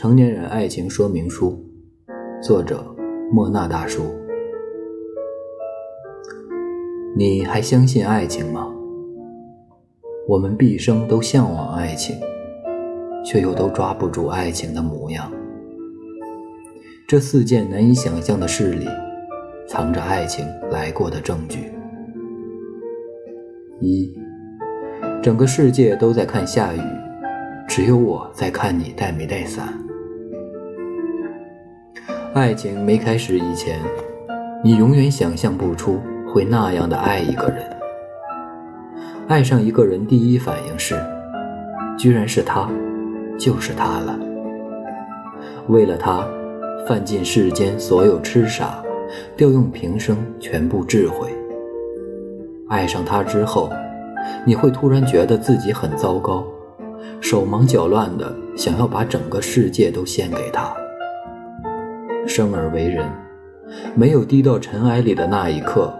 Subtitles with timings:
[0.00, 1.62] 成年人爱情说明书》，
[2.42, 2.82] 作者
[3.30, 4.00] 莫那大叔。
[7.14, 8.66] 你还相信爱情吗？
[10.26, 12.16] 我们毕生都向往爱情，
[13.22, 15.30] 却又都抓不住爱情的模样。
[17.06, 18.86] 这四件难以想象的事里，
[19.68, 21.70] 藏着爱情来过的证据。
[23.82, 24.18] 一，
[25.22, 26.80] 整个世界都在看下雨，
[27.68, 29.78] 只有我在看你带没带伞。
[32.32, 33.80] 爱情没开始以前，
[34.62, 35.98] 你永远想象不出
[36.28, 37.64] 会那样的爱一个人。
[39.26, 40.94] 爱上一个人，第一反应是，
[41.98, 42.70] 居然是他，
[43.36, 44.16] 就是他了。
[45.66, 46.24] 为了他，
[46.86, 48.80] 犯尽世间所有痴傻，
[49.36, 51.28] 调用平生全部智慧。
[52.68, 53.68] 爱上他之后，
[54.46, 56.46] 你会突然觉得自己很糟糕，
[57.20, 60.72] 手忙脚乱的想要把整个世界都献给他。
[62.26, 63.10] 生而为人，
[63.94, 65.92] 没有低到尘埃里的那一刻，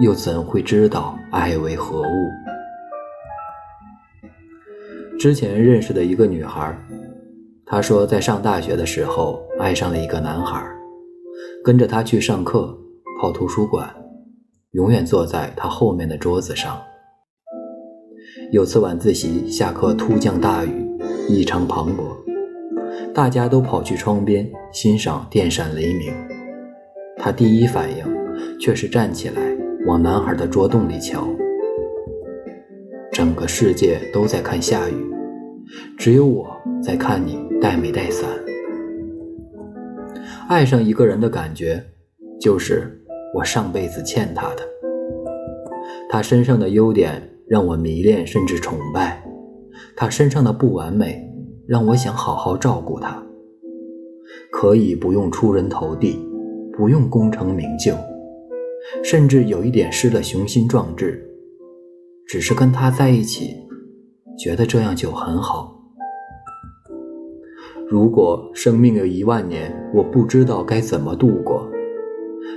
[0.00, 2.30] 又怎会知道爱为何物？
[5.18, 6.76] 之前认识的一个女孩，
[7.64, 10.64] 她说在上大学的时候爱上了一个男孩，
[11.62, 12.76] 跟着他去上课，
[13.20, 13.88] 跑图书馆。
[14.72, 16.80] 永远坐在他后面的桌子上。
[18.52, 20.90] 有次晚自习下课，突降大雨，
[21.28, 22.31] 异常磅礴，
[23.14, 26.12] 大家都跑去窗边欣赏电闪雷鸣。
[27.18, 29.42] 他第一反应却是站起来
[29.86, 31.26] 往男孩的桌洞里瞧。
[33.12, 34.94] 整个世界都在看下雨，
[35.98, 36.48] 只有我
[36.82, 38.28] 在看你带没带伞。
[40.48, 41.82] 爱上一个人的感觉，
[42.40, 42.98] 就是。
[43.34, 44.62] 我上辈子欠他的，
[46.10, 49.24] 他身上的优点让我迷恋甚至崇拜，
[49.96, 51.31] 他身上的不完美
[51.66, 53.22] 让我想好好照顾他。
[54.50, 56.18] 可以不用出人头地，
[56.76, 57.94] 不用功成名就，
[59.02, 61.22] 甚至有一点失了雄心壮志，
[62.26, 63.56] 只是跟他在一起，
[64.38, 65.78] 觉得这样就很好。
[67.88, 71.68] 如果生命有一万年，我不知道该怎么度过。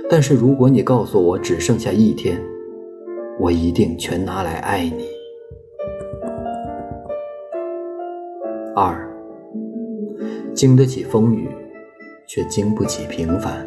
[0.08, 2.40] 但是如果你告诉我只剩下一天，
[3.38, 5.15] 我一定全拿来爱你。
[8.78, 8.94] 二，
[10.52, 11.48] 经得起风雨，
[12.26, 13.66] 却经不起平凡。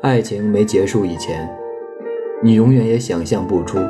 [0.00, 1.50] 爱情没结束以前，
[2.40, 3.80] 你永远也想象不出，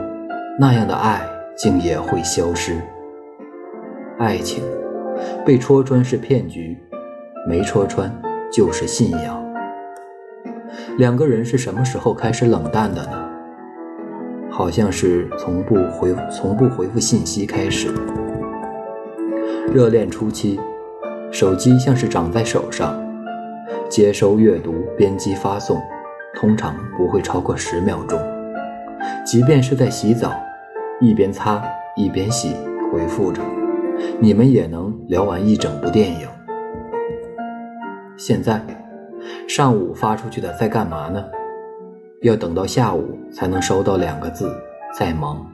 [0.58, 1.20] 那样的爱
[1.54, 2.80] 竟也会消失。
[4.18, 4.64] 爱情
[5.44, 6.74] 被戳穿是骗局，
[7.46, 8.10] 没戳穿
[8.50, 9.54] 就是信仰。
[10.96, 13.30] 两个人是什么时候开始冷淡的呢？
[14.48, 17.92] 好像是从不回从不回复信息开始。
[19.72, 20.60] 热恋初期，
[21.30, 22.94] 手机像是长在手上，
[23.88, 25.80] 接收、阅读、编辑、发送，
[26.34, 28.20] 通常不会超过十秒钟。
[29.24, 30.30] 即便是在洗澡，
[31.00, 31.64] 一边擦
[31.96, 32.54] 一边洗，
[32.92, 33.40] 回复着，
[34.20, 36.28] 你们也能聊完一整部电影。
[38.18, 38.60] 现在。
[39.46, 41.24] 上午发出去的在干嘛呢？
[42.22, 44.52] 要等到下午才能收到两个字，
[44.98, 45.46] 在忙。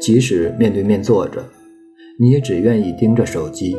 [0.00, 1.44] 即使面对面坐着，
[2.16, 3.76] 你也只愿意盯着手机。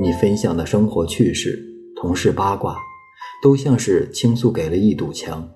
[0.00, 1.62] 你分享的生活趣事、
[1.94, 2.76] 同事八卦，
[3.40, 5.48] 都像是倾诉给了一堵墙，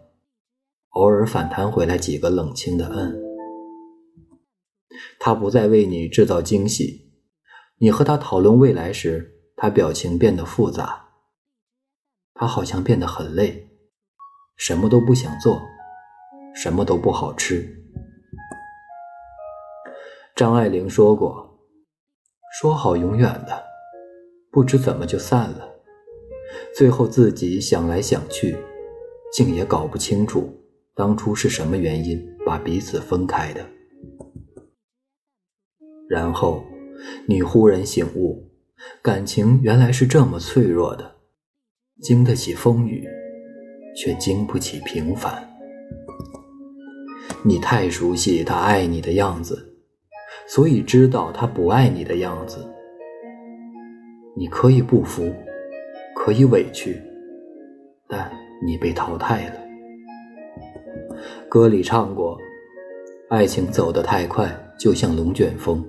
[0.91, 3.21] 偶尔反弹回来几个冷清的“嗯”。
[5.19, 7.11] 他不再为你制造惊喜，
[7.79, 11.07] 你和他讨论未来时，他表情变得复杂。
[12.35, 13.69] 他好像变得很累，
[14.57, 15.61] 什么都不想做，
[16.55, 17.75] 什么都不好吃。
[20.37, 21.45] 张爱玲说过
[22.61, 23.63] ：“说好永远的，
[24.51, 25.69] 不知怎么就散了。
[26.75, 28.57] 最后自己想来想去，
[29.33, 30.53] 竟也搞不清楚
[30.93, 33.65] 当初是什么原因把彼此分开的。
[36.09, 36.65] 然后
[37.29, 38.51] 你忽然醒悟，
[39.03, 41.15] 感情原来是这么脆弱的。”
[42.03, 43.07] 经得起风雨，
[43.95, 45.49] 却经不起平凡。
[47.45, 49.78] 你太熟悉他爱你的样子，
[50.49, 52.59] 所以知道他不爱你的样子。
[54.35, 55.31] 你可以不服，
[56.15, 57.01] 可以委屈，
[58.09, 58.31] 但
[58.65, 59.55] 你被淘汰了。
[61.49, 62.39] 歌里唱过
[63.29, 64.49] ：“爱情走得太快，
[64.79, 65.85] 就像龙卷风。”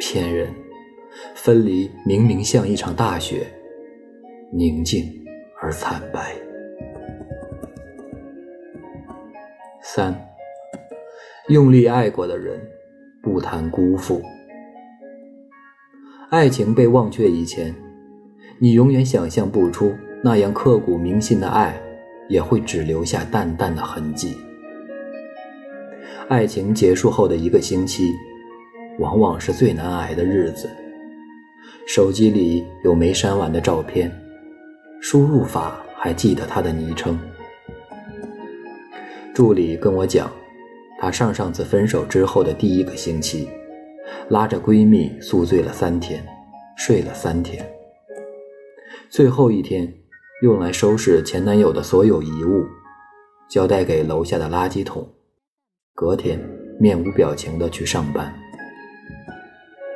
[0.00, 0.48] 骗人，
[1.34, 3.46] 分离明明像一场大雪。
[4.50, 5.04] 宁静
[5.60, 6.34] 而惨白。
[9.80, 10.14] 三，
[11.48, 12.60] 用力爱过的人，
[13.22, 14.20] 不谈辜负。
[16.30, 17.74] 爱情被忘却以前，
[18.58, 21.80] 你永远想象不出那样刻骨铭心的爱，
[22.28, 24.36] 也会只留下淡淡的痕迹。
[26.28, 28.10] 爱情结束后的一个星期，
[28.98, 30.68] 往往是最难挨的日子。
[31.86, 34.10] 手机里有没删完的照片，
[35.00, 37.18] 输入法还记得他的昵称。
[39.34, 40.30] 助理跟我讲，
[41.02, 43.48] 她上上次分手之后的第一个星期。
[44.28, 46.24] 拉着闺蜜宿醉了三天，
[46.76, 47.68] 睡了三天。
[49.10, 49.92] 最后一天，
[50.42, 52.64] 用来收拾前男友的所有遗物，
[53.50, 55.04] 交代给楼下的垃圾桶。
[55.92, 56.40] 隔天，
[56.78, 58.32] 面无表情的去上班。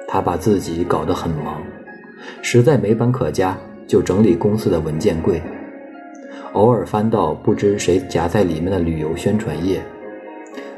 [0.08, 1.62] 她把自己搞得很忙，
[2.42, 3.56] 实在没班可加，
[3.86, 5.40] 就整理公司的文件柜。
[6.54, 9.80] 偶尔翻到不知谁夹在里面的旅游宣传页，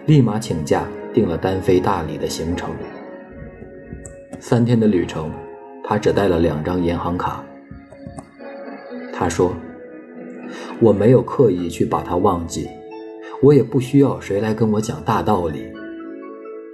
[0.09, 2.71] 立马请假订了单飞大理的行程。
[4.41, 5.31] 三天的旅程，
[5.85, 7.45] 他只带了两张银行卡。
[9.13, 9.55] 他说
[10.81, 12.71] ：“我没有刻意去把它忘记，
[13.43, 15.71] 我也不需要谁来跟我讲大道理。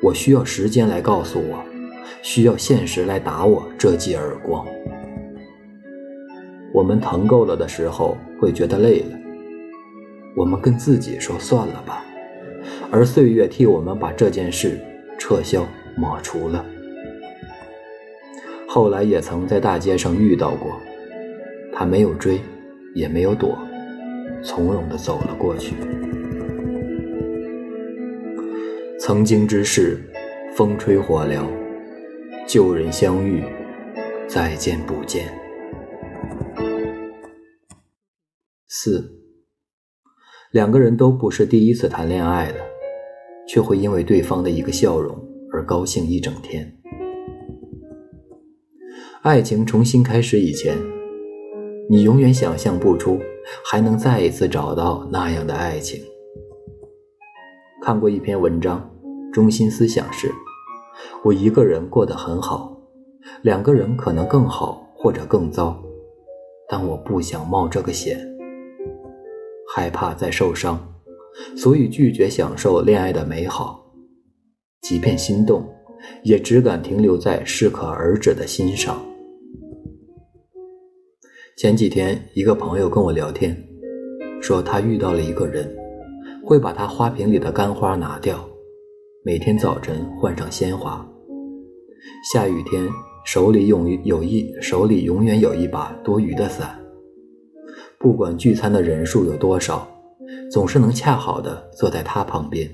[0.00, 1.58] 我需要时间来告诉我，
[2.22, 4.64] 需要现实来打我这记耳光。
[6.72, 9.18] 我们疼够了的时候，会觉得累了，
[10.36, 12.04] 我们跟自己说算了吧，
[12.90, 14.78] 而岁月替我们把这件事
[15.18, 15.66] 撤销
[15.96, 16.64] 抹除了。”
[18.68, 20.80] 后来也曾在大街上遇到过，
[21.72, 22.40] 他没有追，
[22.94, 23.56] 也没有躲，
[24.42, 25.74] 从容地走了过去。
[28.98, 29.98] 曾经之事，
[30.56, 31.44] 风吹火燎，
[32.46, 33.44] 旧人相遇，
[34.26, 35.26] 再见不见。
[38.66, 39.08] 四，
[40.54, 42.58] 两个人都不是第一次谈恋爱了，
[43.44, 45.12] 却会因为对方的一个笑容
[45.52, 46.72] 而高兴一整天。
[49.22, 50.78] 爱情重新开始以前，
[51.90, 53.18] 你永远想象不出
[53.68, 56.00] 还能再一次找到那样的爱情。
[57.82, 58.88] 看过一篇文章，
[59.32, 60.30] 中心思想是：
[61.24, 62.80] 我一个人过得很好，
[63.42, 65.82] 两个人可能更好或者更糟，
[66.68, 68.16] 但我不想冒这个险，
[69.76, 70.78] 害怕再受伤，
[71.56, 73.84] 所以拒绝享受恋爱的美好，
[74.82, 75.68] 即便心动，
[76.22, 79.04] 也只敢停留在适可而止的欣赏。
[81.56, 83.56] 前几天，一个朋友跟我聊天，
[84.40, 85.68] 说他遇到了一个人，
[86.44, 88.48] 会把他花瓶里的干花拿掉，
[89.24, 91.04] 每天早晨换上鲜花。
[92.32, 92.88] 下雨天，
[93.24, 96.80] 手里永有一手里永远有一把多余的伞。
[98.04, 99.88] 不管聚餐的人数有多少，
[100.50, 102.68] 总是能恰好的坐在他旁边，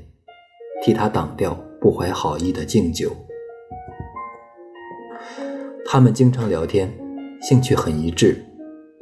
[0.82, 3.12] 替他挡掉不怀好意的敬酒。
[5.86, 6.92] 他们经常聊天，
[7.42, 8.44] 兴趣很一致。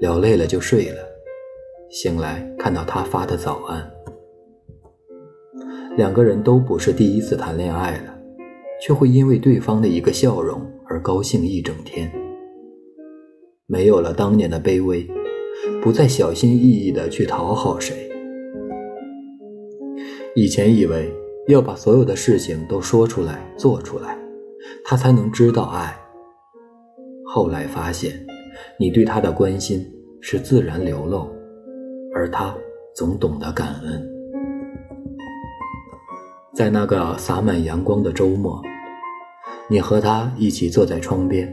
[0.01, 0.99] 聊累了就睡了，
[1.89, 3.91] 醒来看到他发的早安。
[5.97, 8.15] 两个人都不是第一次谈恋爱了，
[8.83, 12.13] 却会因为对方的一个笑容而高兴一整天。
[13.67, 15.09] 没有了当年的卑微，
[15.83, 18.11] 不再小心翼翼的去讨好谁。
[20.35, 21.13] 以前以为
[21.49, 24.19] 要把所有的事情都说出来、做出来，
[24.85, 25.97] 他才能知道爱。
[27.25, 28.25] 后来发现。
[28.81, 29.85] 你对他的关心
[30.21, 31.29] 是自然流露，
[32.13, 32.53] 而他
[32.95, 34.09] 总懂得感恩。
[36.55, 38.61] 在那个洒满阳光的周末，
[39.69, 41.49] 你和他一起坐在窗边，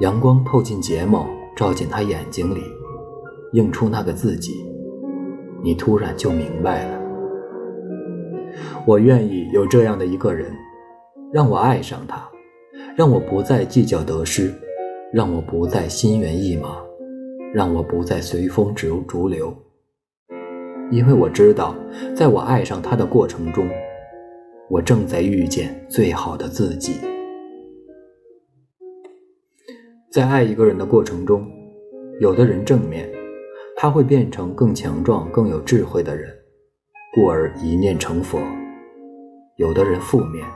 [0.00, 2.62] 阳光透进睫毛，照进他眼睛里，
[3.54, 4.52] 映出那个自己。
[5.64, 7.00] 你突然就明白了，
[8.86, 10.52] 我愿意有这样的一个人，
[11.32, 12.28] 让我爱上他，
[12.94, 14.52] 让我不再计较得失。
[15.12, 16.82] 让我不再心猿意马，
[17.52, 19.56] 让我不再随风逐逐流，
[20.90, 21.72] 因为我知道，
[22.16, 23.64] 在我爱上他的过程中，
[24.68, 26.94] 我正在遇见最好的自己。
[30.10, 31.48] 在爱一个人的过程中，
[32.18, 33.08] 有的人正面，
[33.76, 36.32] 他会变成更强壮、更有智慧的人，
[37.14, 38.38] 故而一念成佛；
[39.56, 40.46] 有的人负面，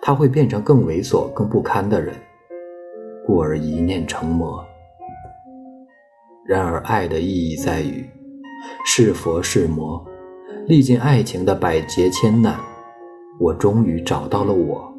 [0.00, 2.14] 他会变成更猥琐、更不堪的人。
[3.26, 4.64] 故而一念成魔。
[6.44, 8.04] 然而，爱的意义在于
[8.84, 10.04] 是佛是魔。
[10.66, 12.56] 历尽爱情的百劫千难，
[13.40, 14.92] 我终于找到了我。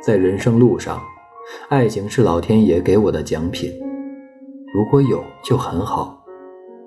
[0.00, 1.00] 在人生路上，
[1.68, 3.72] 爱情是老天爷给我的奖品。
[4.80, 6.24] 如果有就很好，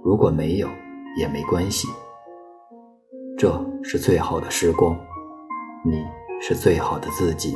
[0.04, 0.68] 如果没有
[1.16, 1.88] 也没关系。
[3.38, 4.98] 这是最好的时光，
[5.86, 6.04] 你
[6.42, 7.56] 是最好的自己。